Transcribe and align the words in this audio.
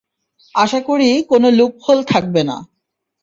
আশা 0.55 0.79
করি 0.89 1.09
কোনো 1.31 1.47
লুপহোল 1.57 1.99
থাকবে 2.11 2.41
না। 2.43 2.57